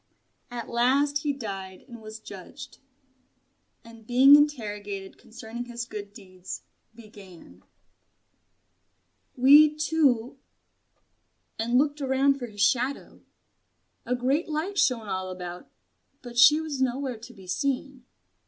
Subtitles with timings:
[0.49, 2.79] And at last he died and was judged:
[3.85, 6.63] and being interrogated concerning his good deeds,
[6.95, 7.61] began
[9.37, 10.39] "We two"
[11.59, 13.21] and looked around for his shadow.
[14.03, 15.69] A great light shone all about;
[16.23, 18.03] but she was nowhere to be seen.